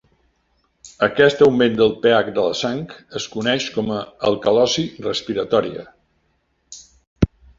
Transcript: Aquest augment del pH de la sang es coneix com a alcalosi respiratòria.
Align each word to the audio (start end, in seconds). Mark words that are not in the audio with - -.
Aquest 1.07 1.43
augment 1.47 1.75
del 1.81 1.91
pH 2.05 2.31
de 2.37 2.45
la 2.47 2.55
sang 2.61 2.79
es 3.19 3.27
coneix 3.35 3.67
com 3.77 3.93
a 3.97 4.01
alcalosi 4.31 4.87
respiratòria. 5.09 5.85